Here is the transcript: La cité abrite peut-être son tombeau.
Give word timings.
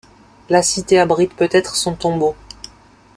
La 0.49 0.63
cité 0.63 0.97
abrite 0.99 1.35
peut-être 1.35 1.75
son 1.75 1.93
tombeau. 1.93 2.35